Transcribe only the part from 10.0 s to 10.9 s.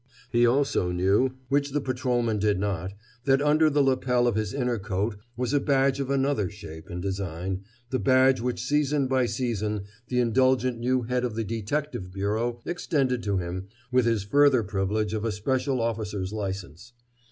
the indulgent